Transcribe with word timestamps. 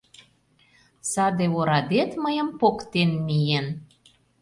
Саде 1.11 1.45
орадет 1.57 2.11
мыйым 2.23 2.49
поктен 2.59 3.11
миен... 3.25 3.67